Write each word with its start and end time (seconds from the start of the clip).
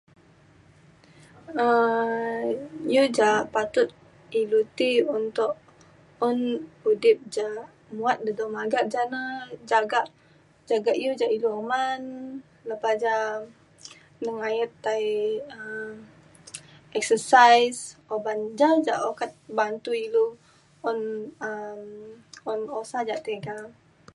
um 1.65 2.09
iu 2.95 3.05
ja 3.17 3.31
patut 3.53 3.89
ilu 4.41 4.59
ti 4.77 4.91
untuk 5.17 5.53
un 6.27 6.37
udip 6.89 7.17
ja 7.35 7.47
muat 7.97 8.17
dedo 8.25 8.45
magat 8.57 8.85
ja 8.93 9.01
ina 9.07 9.23
jagak 9.69 10.05
jagak 10.69 10.97
iu 11.03 11.11
ja 11.21 11.27
ilu 11.35 11.49
uman 11.61 12.01
lepa 12.69 12.89
ja 13.03 13.15
nengayet 14.25 14.71
tai 14.85 15.03
um 15.57 15.91
exercise 16.99 17.79
oban 18.15 18.39
ja 18.59 18.69
je' 18.85 19.01
okat 19.09 19.31
bantu 19.57 19.91
ilu 20.05 20.25
un 20.89 20.97
um 21.47 21.81
un 22.51 22.59
osa 22.79 22.97
ja 23.09 23.17
tega 23.27 23.55